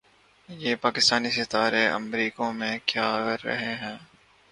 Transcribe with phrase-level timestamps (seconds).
[0.49, 3.97] یہ پاکستانی ستارے امریکا میں کیا کررہے ہیں